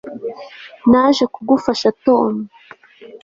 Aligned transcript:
Naje 0.89 1.23
kugufasha 1.33 1.87
Tom 2.03 2.33